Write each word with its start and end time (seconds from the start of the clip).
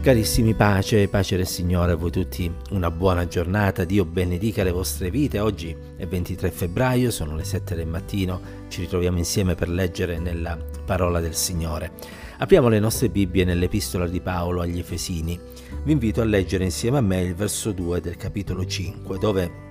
Carissimi 0.00 0.54
pace, 0.54 1.08
pace 1.08 1.36
del 1.36 1.46
Signore 1.46 1.92
a 1.92 1.96
voi 1.96 2.12
tutti, 2.12 2.50
una 2.70 2.90
buona 2.90 3.26
giornata, 3.26 3.84
Dio 3.84 4.04
benedica 4.04 4.62
le 4.62 4.70
vostre 4.70 5.10
vite, 5.10 5.40
oggi 5.40 5.76
è 5.96 6.06
23 6.06 6.52
febbraio, 6.52 7.10
sono 7.10 7.34
le 7.34 7.42
7 7.42 7.74
del 7.74 7.88
mattino, 7.88 8.40
ci 8.68 8.82
ritroviamo 8.82 9.18
insieme 9.18 9.56
per 9.56 9.68
leggere 9.68 10.18
nella 10.18 10.56
parola 10.86 11.18
del 11.18 11.34
Signore. 11.34 11.90
Apriamo 12.38 12.68
le 12.68 12.78
nostre 12.78 13.08
Bibbie 13.08 13.44
nell'epistola 13.44 14.06
di 14.06 14.20
Paolo 14.20 14.60
agli 14.60 14.78
Efesini, 14.78 15.38
vi 15.82 15.92
invito 15.92 16.20
a 16.20 16.24
leggere 16.24 16.62
insieme 16.62 16.98
a 16.98 17.02
me 17.02 17.20
il 17.20 17.34
verso 17.34 17.72
2 17.72 18.00
del 18.00 18.16
capitolo 18.16 18.64
5, 18.64 19.18
dove 19.18 19.66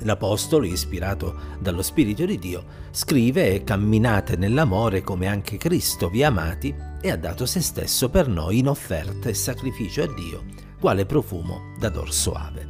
L'Apostolo, 0.00 0.66
ispirato 0.66 1.34
dallo 1.58 1.82
Spirito 1.82 2.24
di 2.24 2.38
Dio, 2.38 2.64
scrive 2.90 3.62
camminate 3.64 4.36
nell'amore 4.36 5.02
come 5.02 5.26
anche 5.26 5.56
Cristo 5.56 6.08
vi 6.08 6.22
ha 6.22 6.28
amati 6.28 6.74
e 7.00 7.10
ha 7.10 7.16
dato 7.16 7.46
se 7.46 7.60
stesso 7.60 8.10
per 8.10 8.28
noi 8.28 8.58
in 8.58 8.68
offerta 8.68 9.28
e 9.28 9.34
sacrificio 9.34 10.02
a 10.02 10.12
Dio, 10.12 10.44
quale 10.80 11.06
profumo 11.06 11.74
d'ador 11.78 12.12
soave. 12.12 12.68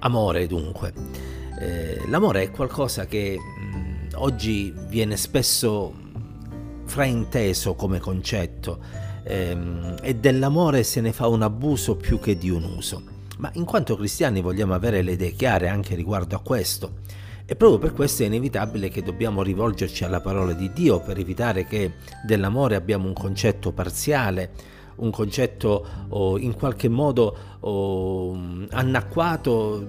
Amore 0.00 0.46
dunque. 0.46 0.92
Eh, 1.60 2.02
l'amore 2.08 2.42
è 2.42 2.50
qualcosa 2.50 3.06
che 3.06 3.38
mh, 3.38 3.76
mm, 3.76 4.08
oggi 4.14 4.74
viene 4.88 5.16
spesso 5.16 5.94
frainteso 6.84 7.74
come 7.74 8.00
concetto 8.00 8.80
ehm, 9.22 9.96
e 10.02 10.16
dell'amore 10.16 10.82
se 10.82 11.00
ne 11.00 11.12
fa 11.12 11.28
un 11.28 11.42
abuso 11.42 11.96
più 11.96 12.18
che 12.18 12.36
di 12.36 12.50
un 12.50 12.64
uso 12.64 13.11
ma 13.42 13.50
in 13.54 13.64
quanto 13.64 13.96
cristiani 13.96 14.40
vogliamo 14.40 14.72
avere 14.72 15.02
le 15.02 15.12
idee 15.12 15.32
chiare 15.32 15.68
anche 15.68 15.96
riguardo 15.96 16.36
a 16.36 16.40
questo. 16.40 17.00
E 17.44 17.56
proprio 17.56 17.80
per 17.80 17.92
questo 17.92 18.22
è 18.22 18.26
inevitabile 18.26 18.88
che 18.88 19.02
dobbiamo 19.02 19.42
rivolgerci 19.42 20.04
alla 20.04 20.20
parola 20.20 20.52
di 20.52 20.72
Dio 20.72 21.00
per 21.00 21.18
evitare 21.18 21.66
che 21.66 21.94
dell'amore 22.24 22.76
abbiamo 22.76 23.08
un 23.08 23.12
concetto 23.12 23.72
parziale, 23.72 24.52
un 24.96 25.10
concetto 25.10 25.84
oh, 26.10 26.38
in 26.38 26.54
qualche 26.54 26.88
modo 26.88 27.36
oh, 27.58 28.38
annacquato 28.70 29.88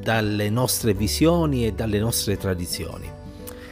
dalle 0.00 0.48
nostre 0.48 0.94
visioni 0.94 1.66
e 1.66 1.72
dalle 1.72 1.98
nostre 1.98 2.38
tradizioni. 2.38 3.16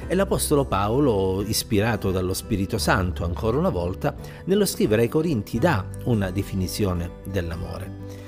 E 0.08 0.14
l'Apostolo 0.14 0.66
Paolo, 0.66 1.42
ispirato 1.42 2.10
dallo 2.10 2.34
Spirito 2.34 2.76
Santo 2.76 3.24
ancora 3.24 3.56
una 3.56 3.70
volta, 3.70 4.14
nello 4.44 4.66
scrivere 4.66 5.02
ai 5.02 5.08
Corinti 5.08 5.58
dà 5.58 5.86
una 6.04 6.30
definizione 6.30 7.12
dell'amore 7.24 8.25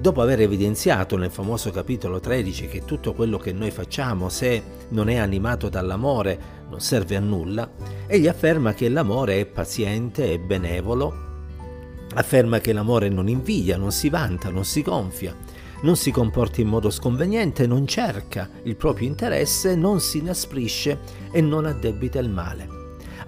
dopo 0.00 0.20
aver 0.20 0.40
evidenziato 0.42 1.16
nel 1.16 1.30
famoso 1.30 1.70
capitolo 1.70 2.20
13 2.20 2.66
che 2.66 2.84
tutto 2.84 3.14
quello 3.14 3.38
che 3.38 3.52
noi 3.52 3.70
facciamo, 3.70 4.28
se 4.28 4.62
non 4.88 5.08
è 5.08 5.16
animato 5.16 5.68
dall'amore, 5.68 6.38
non 6.68 6.80
serve 6.80 7.16
a 7.16 7.20
nulla, 7.20 7.70
egli 8.06 8.28
afferma 8.28 8.74
che 8.74 8.88
l'amore 8.88 9.40
è 9.40 9.46
paziente 9.46 10.32
e 10.32 10.38
benevolo, 10.38 11.28
afferma 12.14 12.58
che 12.58 12.72
l'amore 12.72 13.08
non 13.08 13.28
invidia, 13.28 13.76
non 13.76 13.92
si 13.92 14.08
vanta, 14.08 14.50
non 14.50 14.64
si 14.64 14.82
gonfia, 14.82 15.34
non 15.82 15.96
si 15.96 16.10
comporta 16.10 16.60
in 16.60 16.68
modo 16.68 16.90
sconveniente, 16.90 17.66
non 17.66 17.86
cerca 17.86 18.48
il 18.64 18.76
proprio 18.76 19.08
interesse, 19.08 19.74
non 19.76 20.00
si 20.00 20.18
inasprisce 20.18 20.98
e 21.32 21.40
non 21.40 21.64
addebita 21.64 22.18
il 22.18 22.28
male. 22.28 22.79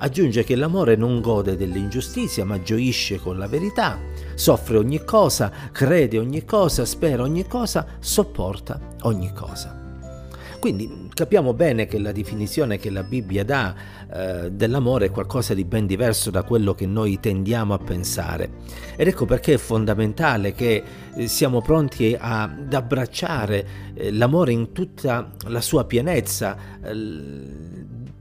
Aggiunge 0.05 0.43
che 0.43 0.57
l'amore 0.57 0.97
non 0.97 1.21
gode 1.21 1.57
dell'ingiustizia, 1.57 2.45
ma 2.45 2.61
gioisce 2.61 3.21
con 3.21 3.39
la 3.39 3.47
verità, 3.47 4.01
soffre 4.35 4.77
ogni 4.77 5.05
cosa, 5.05 5.53
crede 5.71 6.19
ogni 6.19 6.45
cosa, 6.45 6.85
spera 6.85 7.23
ogni 7.23 7.47
cosa, 7.47 7.87
sopporta 8.01 8.81
ogni 9.03 9.33
cosa. 9.33 9.79
Quindi 10.59 11.09
capiamo 11.15 11.55
bene 11.55 11.87
che 11.87 12.01
la 12.01 12.11
definizione 12.11 12.79
che 12.79 12.91
la 12.91 13.05
Bibbia 13.05 13.45
dà 13.45 13.75
eh, 14.13 14.51
dell'amore 14.51 15.07
è 15.07 15.11
qualcosa 15.11 15.55
di 15.55 15.65
ben 15.65 15.87
diverso 15.87 16.31
da 16.31 16.43
quello 16.43 16.75
che 16.75 16.87
noi 16.87 17.21
tendiamo 17.21 17.73
a 17.73 17.79
pensare. 17.79 18.51
Ed 18.97 19.07
ecco 19.07 19.25
perché 19.25 19.55
è 19.55 19.59
fondamentale 19.59 20.53
che 20.53 20.83
eh, 21.15 21.29
siamo 21.29 21.61
pronti 21.63 22.17
a, 22.19 22.43
ad 22.43 22.75
abbracciare 22.75 23.67
eh, 23.95 24.11
l'amore 24.11 24.51
in 24.51 24.73
tutta 24.73 25.31
la 25.47 25.61
sua 25.61 25.85
pienezza. 25.85 26.57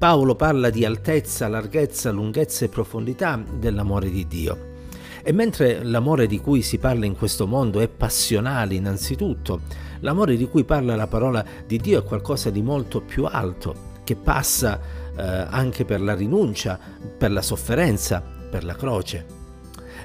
Paolo 0.02 0.34
parla 0.34 0.72
di 0.72 0.84
altezza, 0.84 1.48
larghezza, 1.48 2.10
lunghezza 2.10 2.66
e 2.66 2.70
profondità 2.70 3.40
dell'amore 3.60 4.10
di 4.10 4.26
Dio. 4.26 4.70
E 5.22 5.32
mentre 5.32 5.84
l'amore 5.84 6.26
di 6.26 6.40
cui 6.40 6.64
si 6.64 6.80
parla 6.80 7.06
in 7.06 7.16
questo 7.16 7.46
mondo 7.46 7.80
è 7.80 7.88
passionale 7.88 8.74
innanzitutto, 8.74 9.62
l'amore 10.00 10.38
di 10.38 10.48
cui 10.48 10.64
parla 10.64 10.96
la 10.96 11.06
parola 11.06 11.46
di 11.68 11.78
Dio 11.78 12.00
è 12.00 12.04
qualcosa 12.04 12.50
di 12.50 12.64
molto 12.64 13.02
più 13.02 13.26
alto, 13.26 14.00
che 14.04 14.16
passa 14.16 14.80
eh, 15.16 15.22
anche 15.22 15.86
per 15.86 16.02
la 16.02 16.16
rinuncia, 16.16 16.80
per 17.16 17.32
la 17.32 17.44
sofferenza, 17.44 18.24
per 18.50 18.64
la 18.64 18.74
croce. 18.74 19.41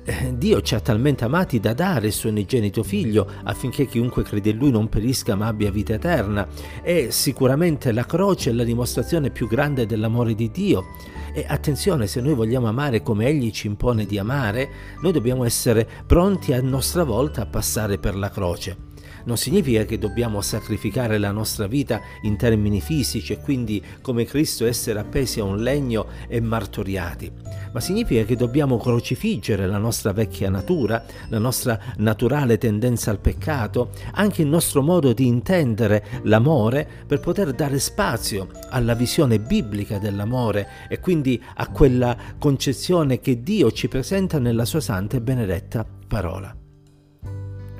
Eh, 0.05 0.37
Dio 0.37 0.61
ci 0.63 0.75
ha 0.75 0.81
talmente 0.81 1.25
amati 1.25 1.61
da 1.61 1.73
dare 1.73 2.09
il 2.09 2.13
suo 2.13 2.31
unigenito 2.31 2.83
figlio 2.83 3.29
affinché 3.45 3.87
chiunque 3.87 4.23
crede 4.23 4.51
in 4.51 4.59
lui 4.59 4.71
non 4.71 4.89
perisca 4.89 5.35
ma 5.35 5.47
abbia 5.47 5.71
vita 5.71 5.95
eterna. 5.95 6.47
E 6.83 7.09
sicuramente 7.11 7.93
la 7.93 8.05
croce 8.05 8.51
è 8.51 8.53
la 8.53 8.65
dimostrazione 8.65 9.31
più 9.31 9.49
grande 9.49 9.87
dell'amore 9.87 10.35
di 10.35 10.51
Dio. 10.51 10.87
E 11.35 11.45
attenzione, 11.47 12.07
se 12.07 12.21
noi 12.21 12.35
vogliamo 12.35 12.67
amare 12.67 13.03
come 13.03 13.27
Egli 13.27 13.51
ci 13.51 13.67
impone 13.67 14.07
di 14.07 14.19
amare, 14.19 14.69
noi 15.03 15.13
dobbiamo 15.13 15.45
essere 15.45 15.87
pronti 16.07 16.53
a 16.53 16.63
nostra 16.63 17.05
volta 17.05 17.43
a 17.43 17.47
passare 17.47 17.99
per 17.99 18.17
la 18.17 18.31
croce 18.31 18.86
non 19.27 19.37
significa 19.37 19.85
che 19.85 19.99
dobbiamo 19.99 20.41
sacrificare 20.41 21.19
la 21.19 21.31
nostra 21.31 21.67
vita 21.67 22.01
in 22.23 22.37
termini 22.37 22.81
fisici 22.81 23.33
e 23.33 23.41
quindi 23.41 23.83
come 24.01 24.25
Cristo 24.25 24.67
essere 24.67 24.99
appesi 24.99 25.41
a 25.41 25.45
un 25.45 25.59
legno 25.59 26.07
e 26.29 26.41
martoriati, 26.41 27.31
ma 27.73 27.81
significa 27.81 28.25
che 28.25 28.37
dobbiamo 28.37 28.79
crocifiggere 28.79 29.67
la 29.67 29.79
nostra 29.79 30.13
vecchia 30.13 30.49
natura, 30.49 31.05
la 31.29 31.39
nostra 31.39 31.79
naturale 31.97 32.59
tendenza 32.59 33.11
al 33.11 33.19
peccato, 33.19 33.91
anche 34.13 34.43
il 34.43 34.49
nostro 34.49 34.83
modo 34.83 35.13
di 35.13 35.27
intendere 35.27 36.05
l'amore 36.23 36.89
per 37.07 37.21
poter 37.21 37.53
dare 37.53 37.79
spazio 37.79 38.49
alla 38.71 38.95
visione 38.95 39.39
biblica 39.41 39.99
dell'amore 39.99 40.69
e 40.89 41.01
quindi 41.01 41.43
a 41.57 41.69
quella 41.69 42.17
concezione 42.39 43.21
che 43.21 43.43
Dio 43.43 43.73
ci 43.73 43.89
presenta 43.89 44.39
nella 44.39 44.65
sua 44.65 44.81
santa 44.81 45.17
e 45.17 45.21
benedetta 45.21 45.85
parola. 46.07 46.55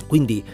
Quindi 0.07 0.45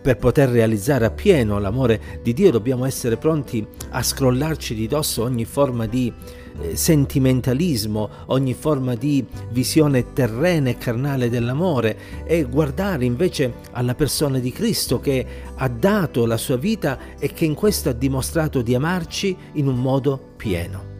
per 0.00 0.16
poter 0.16 0.48
realizzare 0.48 1.04
appieno 1.04 1.58
l'amore 1.58 2.20
di 2.22 2.32
Dio 2.32 2.50
dobbiamo 2.50 2.84
essere 2.84 3.16
pronti 3.16 3.66
a 3.90 4.02
scrollarci 4.02 4.74
di 4.74 4.86
dosso 4.86 5.22
ogni 5.22 5.44
forma 5.44 5.86
di 5.86 6.12
eh, 6.60 6.76
sentimentalismo, 6.76 8.08
ogni 8.26 8.54
forma 8.54 8.94
di 8.94 9.24
visione 9.50 10.12
terrena 10.12 10.70
e 10.70 10.78
carnale 10.78 11.28
dell'amore 11.28 12.24
e 12.24 12.44
guardare 12.44 13.04
invece 13.04 13.54
alla 13.72 13.94
persona 13.94 14.38
di 14.38 14.52
Cristo 14.52 15.00
che 15.00 15.26
ha 15.54 15.68
dato 15.68 16.24
la 16.24 16.36
sua 16.36 16.56
vita 16.56 16.98
e 17.18 17.32
che 17.32 17.44
in 17.44 17.54
questo 17.54 17.90
ha 17.90 17.92
dimostrato 17.92 18.62
di 18.62 18.74
amarci 18.74 19.36
in 19.52 19.66
un 19.66 19.76
modo 19.76 20.32
pieno. 20.36 20.94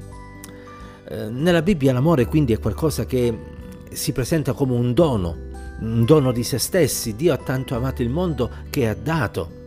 Eh, 1.08 1.28
nella 1.30 1.62
Bibbia 1.62 1.92
l'amore 1.92 2.26
quindi 2.26 2.52
è 2.52 2.58
qualcosa 2.58 3.06
che 3.06 3.54
si 3.92 4.12
presenta 4.12 4.52
come 4.52 4.74
un 4.74 4.92
dono 4.92 5.45
un 5.80 6.04
dono 6.04 6.32
di 6.32 6.42
se 6.42 6.58
stessi. 6.58 7.16
Dio 7.16 7.32
ha 7.32 7.38
tanto 7.38 7.74
amato 7.74 8.02
il 8.02 8.10
mondo 8.10 8.50
che 8.70 8.88
ha 8.88 8.94
dato. 8.94 9.64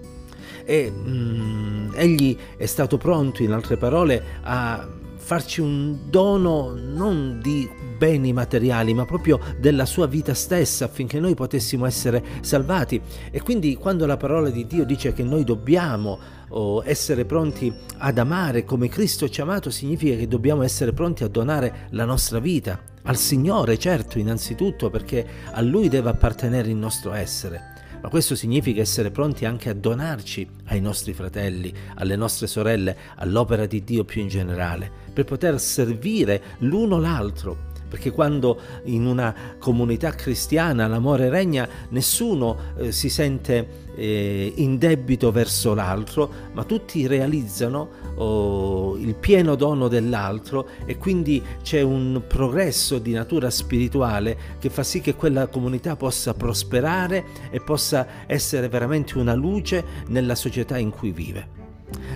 E 0.65 0.91
mm, 0.91 1.91
egli 1.95 2.37
è 2.57 2.65
stato 2.65 2.97
pronto, 2.97 3.43
in 3.43 3.51
altre 3.51 3.77
parole, 3.77 4.23
a 4.41 4.87
farci 5.17 5.61
un 5.61 6.09
dono 6.09 6.73
non 6.73 7.39
di 7.41 7.69
beni 7.97 8.33
materiali, 8.33 8.93
ma 8.93 9.05
proprio 9.05 9.39
della 9.59 9.85
sua 9.85 10.07
vita 10.07 10.33
stessa 10.33 10.85
affinché 10.85 11.19
noi 11.19 11.35
potessimo 11.35 11.85
essere 11.85 12.23
salvati. 12.41 12.99
E 13.29 13.41
quindi 13.41 13.75
quando 13.75 14.05
la 14.05 14.17
parola 14.17 14.49
di 14.49 14.65
Dio 14.65 14.85
dice 14.85 15.13
che 15.13 15.23
noi 15.23 15.43
dobbiamo 15.43 16.17
oh, 16.49 16.81
essere 16.83 17.25
pronti 17.25 17.71
ad 17.97 18.17
amare 18.17 18.63
come 18.63 18.87
Cristo 18.87 19.29
ci 19.29 19.41
ha 19.41 19.43
amato, 19.43 19.69
significa 19.69 20.15
che 20.15 20.27
dobbiamo 20.27 20.63
essere 20.63 20.93
pronti 20.93 21.23
a 21.23 21.27
donare 21.27 21.87
la 21.91 22.05
nostra 22.05 22.39
vita 22.39 22.88
al 23.03 23.17
Signore, 23.17 23.77
certo, 23.77 24.19
innanzitutto 24.19 24.89
perché 24.89 25.25
a 25.51 25.61
Lui 25.61 25.87
deve 25.87 26.09
appartenere 26.09 26.69
il 26.69 26.75
nostro 26.75 27.13
essere. 27.13 27.77
Ma 28.01 28.09
questo 28.09 28.35
significa 28.35 28.81
essere 28.81 29.11
pronti 29.11 29.45
anche 29.45 29.69
a 29.69 29.73
donarci 29.73 30.47
ai 30.67 30.79
nostri 30.79 31.13
fratelli, 31.13 31.73
alle 31.95 32.15
nostre 32.15 32.47
sorelle, 32.47 32.95
all'opera 33.15 33.65
di 33.65 33.83
Dio 33.83 34.05
più 34.05 34.21
in 34.21 34.29
generale, 34.29 34.89
per 35.11 35.25
poter 35.25 35.59
servire 35.59 36.41
l'uno 36.59 36.97
l'altro 36.97 37.67
perché 37.89 38.11
quando 38.11 38.59
in 38.83 39.05
una 39.05 39.35
comunità 39.57 40.11
cristiana 40.11 40.87
l'amore 40.87 41.29
regna, 41.29 41.67
nessuno 41.89 42.57
eh, 42.77 42.91
si 42.91 43.09
sente 43.09 43.87
eh, 43.95 44.53
in 44.55 44.77
debito 44.77 45.31
verso 45.31 45.73
l'altro, 45.73 46.31
ma 46.53 46.63
tutti 46.63 47.05
realizzano 47.07 47.89
oh, 48.15 48.95
il 48.97 49.15
pieno 49.15 49.55
dono 49.55 49.87
dell'altro 49.87 50.67
e 50.85 50.97
quindi 50.97 51.43
c'è 51.61 51.81
un 51.81 52.21
progresso 52.25 52.99
di 52.99 53.11
natura 53.11 53.49
spirituale 53.49 54.37
che 54.59 54.69
fa 54.69 54.83
sì 54.83 55.01
che 55.01 55.15
quella 55.15 55.47
comunità 55.47 55.95
possa 55.95 56.33
prosperare 56.33 57.25
e 57.49 57.59
possa 57.59 58.07
essere 58.27 58.69
veramente 58.69 59.17
una 59.17 59.33
luce 59.33 59.83
nella 60.07 60.35
società 60.35 60.77
in 60.77 60.91
cui 60.91 61.11
vive. 61.11 61.57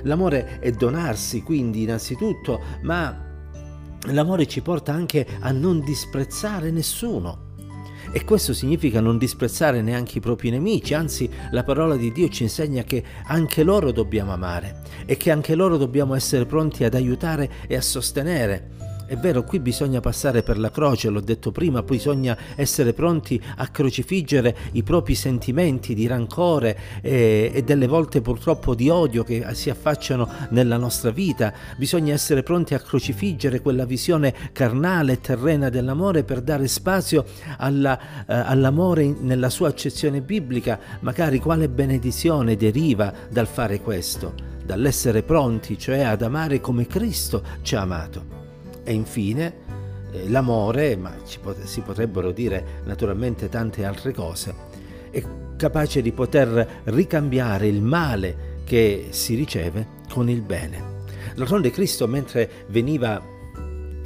L'amore 0.03 0.59
è 0.59 0.71
donarsi 0.71 1.41
quindi 1.41 1.81
innanzitutto, 1.81 2.61
ma 2.81 3.31
L'amore 4.07 4.47
ci 4.47 4.61
porta 4.61 4.91
anche 4.91 5.25
a 5.39 5.51
non 5.51 5.79
disprezzare 5.81 6.71
nessuno. 6.71 7.51
E 8.11 8.25
questo 8.25 8.53
significa 8.53 8.99
non 8.99 9.17
disprezzare 9.17 9.81
neanche 9.81 10.17
i 10.17 10.21
propri 10.21 10.49
nemici, 10.49 10.93
anzi 10.93 11.29
la 11.51 11.63
parola 11.63 11.95
di 11.95 12.11
Dio 12.11 12.27
ci 12.27 12.43
insegna 12.43 12.83
che 12.83 13.03
anche 13.25 13.63
loro 13.63 13.91
dobbiamo 13.91 14.33
amare 14.33 14.81
e 15.05 15.15
che 15.15 15.31
anche 15.31 15.55
loro 15.55 15.77
dobbiamo 15.77 16.13
essere 16.13 16.45
pronti 16.45 16.83
ad 16.83 16.93
aiutare 16.95 17.49
e 17.65 17.75
a 17.75 17.81
sostenere. 17.81 18.92
È 19.05 19.17
vero, 19.17 19.43
qui 19.43 19.59
bisogna 19.59 19.99
passare 19.99 20.43
per 20.43 20.57
la 20.57 20.71
croce, 20.71 21.09
l'ho 21.09 21.19
detto 21.19 21.51
prima, 21.51 21.83
bisogna 21.83 22.37
essere 22.55 22.93
pronti 22.93 23.39
a 23.57 23.67
crocifiggere 23.67 24.55
i 24.71 24.83
propri 24.83 25.13
sentimenti 25.13 25.93
di 25.93 26.07
rancore 26.07 27.01
e, 27.01 27.51
e, 27.53 27.63
delle 27.63 27.85
volte 27.85 28.21
purtroppo 28.21 28.73
di 28.73 28.87
odio 28.87 29.23
che 29.23 29.45
si 29.51 29.69
affacciano 29.69 30.27
nella 30.49 30.77
nostra 30.77 31.11
vita. 31.11 31.53
Bisogna 31.75 32.13
essere 32.13 32.43
pronti 32.43 32.75
a 32.75 32.79
crocifiggere 32.79 33.59
quella 33.59 33.85
visione 33.85 34.33
carnale 34.53 35.13
e 35.13 35.19
terrena 35.19 35.67
dell'amore 35.67 36.23
per 36.23 36.41
dare 36.41 36.67
spazio 36.69 37.25
alla, 37.57 38.25
eh, 38.25 38.33
all'amore 38.33 39.05
nella 39.05 39.49
sua 39.49 39.67
accezione 39.67 40.21
biblica. 40.21 40.79
Magari 41.01 41.39
quale 41.39 41.67
benedizione 41.67 42.55
deriva 42.55 43.13
dal 43.29 43.47
fare 43.47 43.81
questo, 43.81 44.33
dall'essere 44.65 45.23
pronti, 45.23 45.77
cioè 45.77 45.99
ad 45.99 46.21
amare 46.21 46.61
come 46.61 46.87
Cristo 46.87 47.43
ci 47.63 47.75
ha 47.75 47.81
amato. 47.81 48.42
E 48.83 48.93
infine 48.93 49.53
eh, 50.11 50.29
l'amore, 50.29 50.95
ma 50.95 51.13
pot- 51.41 51.63
si 51.63 51.81
potrebbero 51.81 52.31
dire 52.31 52.81
naturalmente 52.85 53.49
tante 53.49 53.85
altre 53.85 54.13
cose, 54.13 54.53
è 55.09 55.23
capace 55.55 56.01
di 56.01 56.11
poter 56.11 56.81
ricambiare 56.85 57.67
il 57.67 57.81
male 57.81 58.61
che 58.63 59.07
si 59.09 59.35
riceve 59.35 59.87
con 60.09 60.29
il 60.29 60.41
bene. 60.41 60.91
D'altronde 61.35 61.71
Cristo 61.71 62.07
mentre 62.07 62.49
veniva 62.67 63.21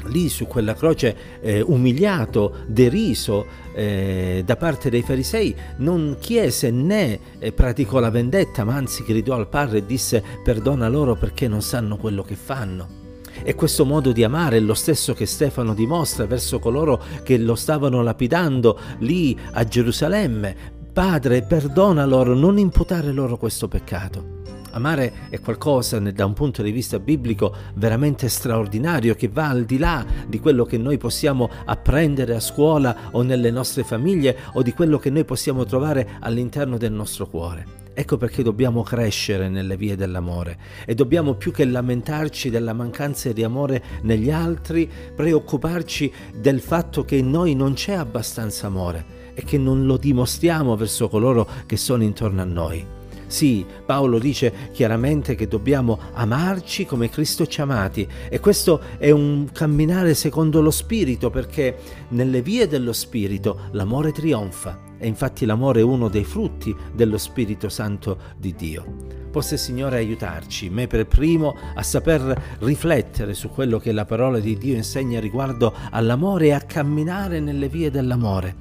lì 0.05 0.29
su 0.29 0.45
quella 0.45 0.73
croce 0.73 1.15
eh, 1.41 1.61
umiliato, 1.61 2.57
deriso 2.67 3.45
eh, 3.73 4.41
da 4.45 4.55
parte 4.55 4.89
dei 4.89 5.01
farisei, 5.01 5.55
non 5.77 6.17
chiese 6.19 6.71
né 6.71 7.19
eh, 7.39 7.51
praticò 7.51 7.99
la 7.99 8.09
vendetta, 8.09 8.63
ma 8.63 8.75
anzi 8.75 9.03
gridò 9.03 9.35
al 9.35 9.49
Padre 9.49 9.79
e 9.79 9.85
disse 9.85 10.23
perdona 10.43 10.87
loro 10.87 11.15
perché 11.15 11.47
non 11.47 11.61
sanno 11.61 11.97
quello 11.97 12.23
che 12.23 12.35
fanno. 12.35 13.06
E 13.43 13.55
questo 13.55 13.85
modo 13.85 14.11
di 14.11 14.23
amare 14.23 14.57
è 14.57 14.59
lo 14.59 14.73
stesso 14.73 15.13
che 15.13 15.25
Stefano 15.25 15.73
dimostra 15.73 16.25
verso 16.25 16.59
coloro 16.59 17.01
che 17.23 17.37
lo 17.37 17.55
stavano 17.55 18.01
lapidando 18.01 18.79
lì 18.99 19.37
a 19.53 19.63
Gerusalemme. 19.63 20.75
Padre, 20.91 21.43
perdona 21.43 22.05
loro, 22.05 22.33
non 22.33 22.57
imputare 22.57 23.11
loro 23.11 23.37
questo 23.37 23.67
peccato. 23.67 24.35
Amare 24.71 25.29
è 25.29 25.39
qualcosa 25.39 25.99
da 25.99 26.25
un 26.25 26.33
punto 26.33 26.61
di 26.61 26.71
vista 26.71 26.99
biblico 26.99 27.55
veramente 27.75 28.29
straordinario 28.29 29.15
che 29.15 29.27
va 29.27 29.49
al 29.49 29.65
di 29.65 29.77
là 29.77 30.05
di 30.27 30.39
quello 30.39 30.65
che 30.65 30.77
noi 30.77 30.97
possiamo 30.97 31.49
apprendere 31.65 32.35
a 32.35 32.39
scuola 32.39 33.09
o 33.11 33.23
nelle 33.23 33.49
nostre 33.49 33.83
famiglie 33.83 34.37
o 34.53 34.61
di 34.61 34.73
quello 34.73 34.99
che 34.99 35.09
noi 35.09 35.25
possiamo 35.25 35.65
trovare 35.65 36.17
all'interno 36.19 36.77
del 36.77 36.91
nostro 36.91 37.27
cuore. 37.27 37.86
Ecco 37.99 38.17
perché 38.17 38.43
dobbiamo 38.43 38.83
crescere 38.83 39.49
nelle 39.49 39.75
vie 39.75 39.95
dell'amore 39.95 40.59
e 40.85 40.93
dobbiamo 40.93 41.33
più 41.33 41.51
che 41.51 41.65
lamentarci 41.65 42.51
della 42.51 42.73
mancanza 42.73 43.31
di 43.31 43.41
amore 43.41 43.83
negli 44.03 44.29
altri, 44.29 44.87
preoccuparci 45.15 46.13
del 46.35 46.59
fatto 46.59 47.03
che 47.03 47.15
in 47.15 47.31
noi 47.31 47.55
non 47.55 47.73
c'è 47.73 47.93
abbastanza 47.93 48.67
amore 48.67 49.33
e 49.33 49.43
che 49.43 49.57
non 49.57 49.87
lo 49.87 49.97
dimostriamo 49.97 50.75
verso 50.75 51.09
coloro 51.09 51.49
che 51.65 51.75
sono 51.75 52.03
intorno 52.03 52.39
a 52.39 52.45
noi. 52.45 52.85
Sì, 53.25 53.65
Paolo 53.83 54.19
dice 54.19 54.53
chiaramente 54.71 55.33
che 55.33 55.47
dobbiamo 55.47 55.97
amarci 56.13 56.85
come 56.85 57.09
Cristo 57.09 57.47
ci 57.47 57.61
ha 57.61 57.63
amati 57.63 58.07
e 58.29 58.39
questo 58.39 58.79
è 58.99 59.09
un 59.09 59.49
camminare 59.51 60.13
secondo 60.13 60.61
lo 60.61 60.69
Spirito 60.69 61.31
perché 61.31 61.75
nelle 62.09 62.43
vie 62.43 62.67
dello 62.67 62.93
Spirito 62.93 63.61
l'amore 63.71 64.11
trionfa 64.11 64.85
e 64.97 65.07
infatti 65.07 65.45
l'amore 65.45 65.81
è 65.81 65.83
uno 65.83 66.07
dei 66.07 66.23
frutti 66.23 66.75
dello 66.93 67.17
Spirito 67.17 67.69
Santo 67.69 68.17
di 68.37 68.53
Dio. 68.55 69.17
Possa 69.31 69.55
il 69.55 69.59
Signore 69.59 69.97
aiutarci, 69.97 70.69
me 70.69 70.87
per 70.87 71.05
primo, 71.05 71.55
a 71.75 71.83
saper 71.83 72.57
riflettere 72.59 73.33
su 73.33 73.49
quello 73.49 73.77
che 73.77 73.91
la 73.91 74.05
parola 74.05 74.39
di 74.39 74.57
Dio 74.57 74.75
insegna 74.75 75.19
riguardo 75.19 75.73
all'amore 75.91 76.47
e 76.47 76.51
a 76.53 76.61
camminare 76.61 77.39
nelle 77.39 77.69
vie 77.69 77.91
dell'amore. 77.91 78.55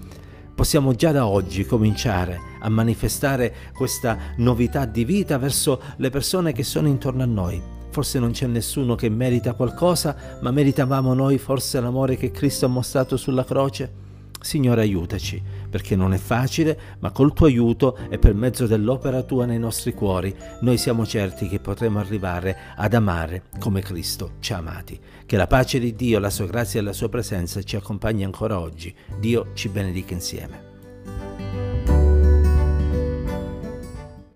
Possiamo 0.54 0.94
già 0.94 1.12
da 1.12 1.26
oggi 1.26 1.66
cominciare 1.66 2.40
a 2.60 2.68
manifestare 2.68 3.54
questa 3.74 4.16
novità 4.36 4.86
di 4.86 5.04
vita 5.04 5.38
verso 5.38 5.80
le 5.96 6.10
persone 6.10 6.52
che 6.52 6.62
sono 6.62 6.88
intorno 6.88 7.22
a 7.22 7.26
noi. 7.26 7.62
Forse 7.90 8.18
non 8.18 8.32
c'è 8.32 8.46
nessuno 8.46 8.94
che 8.94 9.08
merita 9.08 9.54
qualcosa, 9.54 10.38
ma 10.40 10.50
meritavamo 10.50 11.14
noi 11.14 11.38
forse 11.38 11.80
l'amore 11.80 12.16
che 12.16 12.30
Cristo 12.30 12.66
ha 12.66 12.68
mostrato 12.68 13.16
sulla 13.16 13.44
croce? 13.44 14.04
Signore 14.46 14.82
aiutaci, 14.82 15.42
perché 15.68 15.96
non 15.96 16.14
è 16.14 16.18
facile, 16.18 16.78
ma 17.00 17.10
col 17.10 17.32
tuo 17.32 17.46
aiuto 17.46 17.98
e 18.08 18.16
per 18.16 18.32
mezzo 18.32 18.68
dell'opera 18.68 19.24
tua 19.24 19.44
nei 19.44 19.58
nostri 19.58 19.92
cuori, 19.92 20.32
noi 20.60 20.78
siamo 20.78 21.04
certi 21.04 21.48
che 21.48 21.58
potremo 21.58 21.98
arrivare 21.98 22.56
ad 22.76 22.94
amare 22.94 23.46
come 23.58 23.80
Cristo 23.80 24.34
ci 24.38 24.52
ha 24.52 24.58
amati. 24.58 25.00
Che 25.26 25.36
la 25.36 25.48
pace 25.48 25.80
di 25.80 25.96
Dio, 25.96 26.20
la 26.20 26.30
sua 26.30 26.46
grazia 26.46 26.78
e 26.78 26.84
la 26.84 26.92
sua 26.92 27.08
presenza 27.08 27.60
ci 27.64 27.74
accompagni 27.74 28.22
ancora 28.22 28.60
oggi. 28.60 28.94
Dio 29.18 29.48
ci 29.54 29.68
benedica 29.68 30.14
insieme. 30.14 30.75